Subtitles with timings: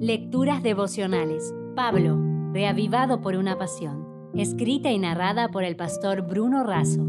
[0.00, 1.54] Lecturas devocionales.
[1.74, 2.20] Pablo,
[2.52, 4.30] reavivado por una pasión.
[4.34, 7.00] Escrita y narrada por el pastor Bruno Razo.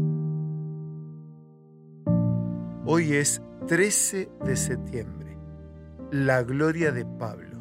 [2.86, 5.36] Hoy es 13 de septiembre.
[6.10, 7.58] La gloria de Pablo.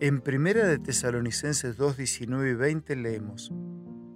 [0.00, 3.52] En Primera de Tesalonicenses 2, 19 y 20 leemos,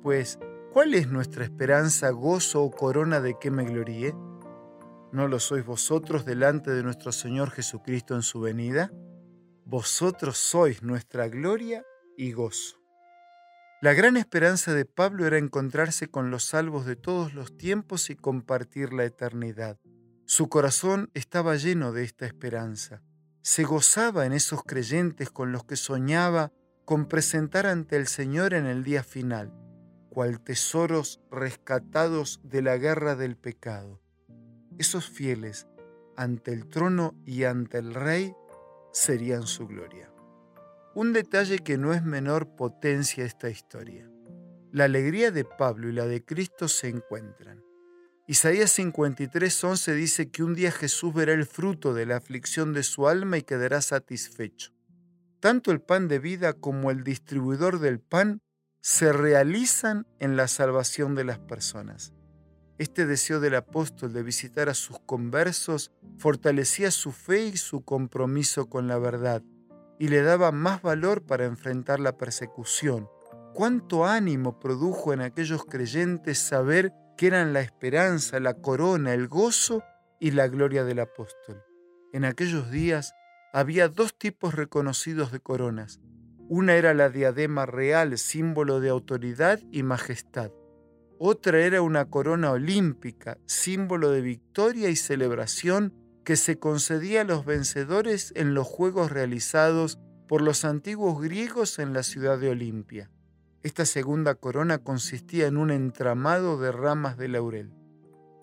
[0.03, 0.41] Pues,
[0.73, 4.13] ¿cuál es nuestra esperanza, gozo o corona de que me gloríe?
[5.13, 8.91] ¿No lo sois vosotros delante de nuestro Señor Jesucristo en su venida?
[9.71, 11.85] Vosotros sois nuestra gloria
[12.17, 12.77] y gozo.
[13.81, 18.17] La gran esperanza de Pablo era encontrarse con los salvos de todos los tiempos y
[18.17, 19.79] compartir la eternidad.
[20.27, 23.03] Su corazón estaba lleno de esta esperanza.
[23.43, 26.53] Se gozaba en esos creyentes con los que soñaba
[26.85, 29.55] con presentar ante el Señor en el día final,
[30.09, 34.03] cual tesoros rescatados de la guerra del pecado
[34.81, 35.67] esos fieles
[36.17, 38.35] ante el trono y ante el rey
[38.93, 40.13] serían su gloria.
[40.95, 44.11] Un detalle que no es menor potencia esta historia.
[44.73, 47.63] La alegría de Pablo y la de Cristo se encuentran.
[48.27, 53.09] Isaías 53:11 dice que un día Jesús verá el fruto de la aflicción de su
[53.09, 54.73] alma y quedará satisfecho.
[55.41, 58.41] Tanto el pan de vida como el distribuidor del pan
[58.81, 62.13] se realizan en la salvación de las personas.
[62.81, 68.71] Este deseo del apóstol de visitar a sus conversos fortalecía su fe y su compromiso
[68.71, 69.43] con la verdad
[69.99, 73.07] y le daba más valor para enfrentar la persecución.
[73.53, 79.83] Cuánto ánimo produjo en aquellos creyentes saber que eran la esperanza, la corona, el gozo
[80.19, 81.63] y la gloria del apóstol.
[82.15, 83.13] En aquellos días
[83.53, 86.01] había dos tipos reconocidos de coronas.
[86.49, 90.51] Una era la diadema real, símbolo de autoridad y majestad.
[91.23, 95.93] Otra era una corona olímpica, símbolo de victoria y celebración
[96.25, 101.93] que se concedía a los vencedores en los juegos realizados por los antiguos griegos en
[101.93, 103.11] la ciudad de Olimpia.
[103.63, 107.75] Esta segunda corona consistía en un entramado de ramas de laurel.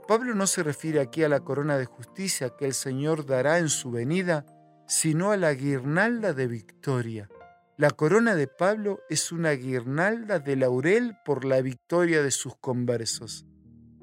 [0.07, 3.69] Pablo no se refiere aquí a la corona de justicia que el Señor dará en
[3.69, 4.45] su venida,
[4.85, 7.27] sino a la guirnalda de victoria,
[7.77, 13.45] la corona de Pablo es una guirnalda de laurel por la victoria de sus conversos.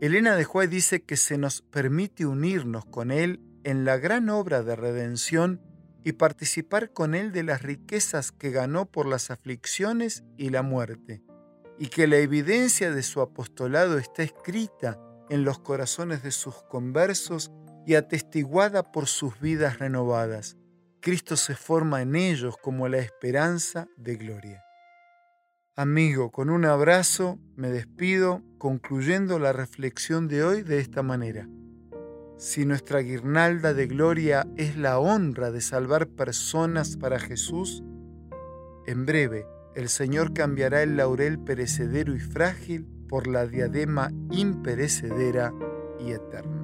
[0.00, 4.62] Elena de Juárez dice que se nos permite unirnos con él en la gran obra
[4.62, 5.60] de redención
[6.04, 11.24] y participar con él de las riquezas que ganó por las aflicciones y la muerte,
[11.76, 17.50] y que la evidencia de su apostolado está escrita en los corazones de sus conversos
[17.86, 20.56] y atestiguada por sus vidas renovadas.
[21.04, 24.65] Cristo se forma en ellos como la esperanza de gloria.
[25.76, 31.47] Amigo, con un abrazo me despido concluyendo la reflexión de hoy de esta manera.
[32.38, 37.84] Si nuestra guirnalda de gloria es la honra de salvar personas para Jesús,
[38.86, 39.44] en breve
[39.75, 45.53] el Señor cambiará el laurel perecedero y frágil por la diadema imperecedera
[46.00, 46.63] y eterna.